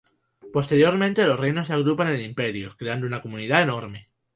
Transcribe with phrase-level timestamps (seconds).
[0.51, 4.07] Posteriormente los reinos se agrupan en imperios, creando una comunidad enorme.